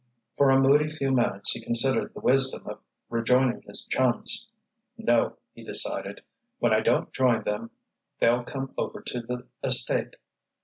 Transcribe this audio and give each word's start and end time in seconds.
For 0.35 0.49
a 0.49 0.59
moody 0.59 0.89
few 0.89 1.11
minutes 1.11 1.51
he 1.51 1.61
considered 1.61 2.11
the 2.15 2.21
wisdom 2.21 2.65
of 2.65 2.79
rejoining 3.11 3.61
his 3.67 3.85
chums. 3.85 4.49
"No," 4.97 5.37
he 5.53 5.63
decided. 5.63 6.23
"When 6.57 6.73
I 6.73 6.79
don't 6.79 7.13
join 7.13 7.43
them 7.43 7.69
they'll 8.17 8.43
come 8.43 8.73
over 8.79 8.99
to 9.03 9.19
the 9.21 9.45
estate. 9.63 10.15